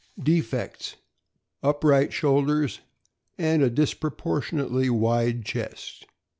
Defects: 0.19 0.95
Upright 1.61 2.11
shoulders 2.11 2.79
and 3.37 3.61
a 3.61 3.69
disproportionately 3.69 4.89
wide 4.89 5.45
chest. 5.45 6.07